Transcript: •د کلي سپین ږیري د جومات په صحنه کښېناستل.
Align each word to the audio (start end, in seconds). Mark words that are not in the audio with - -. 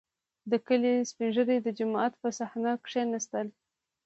•د 0.51 0.53
کلي 0.67 0.93
سپین 1.09 1.29
ږیري 1.35 1.57
د 1.61 1.67
جومات 1.77 2.13
په 2.21 2.29
صحنه 2.37 2.71
کښېناستل. 2.85 3.47